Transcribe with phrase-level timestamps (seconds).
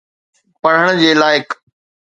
[0.61, 1.47] پڙهڻ جي لائق.